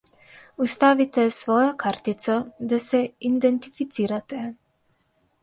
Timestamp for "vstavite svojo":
0.61-1.67